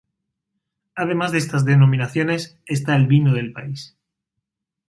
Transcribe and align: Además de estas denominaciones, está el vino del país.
Además 0.95 1.31
de 1.31 1.37
estas 1.37 1.63
denominaciones, 1.63 2.57
está 2.65 2.95
el 2.95 3.05
vino 3.05 3.35
del 3.35 3.53
país. 3.53 3.95